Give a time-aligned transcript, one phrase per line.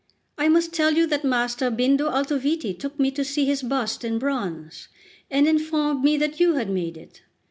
[0.35, 4.17] I must tell you that Master Bindo Altoviti took me to see his bust in
[4.17, 4.87] bronze,
[5.29, 7.21] and informed me that you had made it.